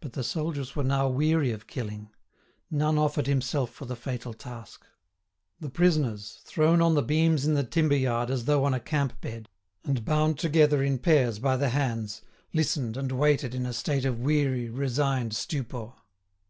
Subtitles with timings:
[0.00, 2.10] But the soldiers were now weary of killing;
[2.70, 4.84] none offered himself for the fatal task.
[5.60, 9.18] The prisoners, thrown on the beams in the timber yard as though on a camp
[9.22, 9.48] bed,
[9.82, 12.20] and bound together in pairs by the hands,
[12.52, 15.94] listened and waited in a state of weary, resigned stupor.